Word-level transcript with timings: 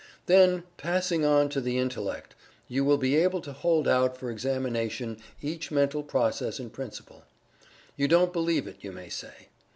Then 0.25 0.63
passing 0.77 1.23
on 1.25 1.47
to 1.49 1.61
the 1.61 1.77
Intellect, 1.77 2.33
you 2.67 2.83
will 2.83 2.97
be 2.97 3.15
able 3.17 3.39
to 3.41 3.53
hold 3.53 3.87
out 3.87 4.17
for 4.17 4.31
examination 4.31 5.19
each 5.43 5.69
mental 5.69 6.01
process 6.01 6.57
and 6.57 6.73
principle. 6.73 7.21
You 7.95 8.07
don't 8.07 8.33
believe 8.33 8.65
it, 8.65 8.77
you 8.79 8.91
may 8.91 9.09
say. 9.09 9.49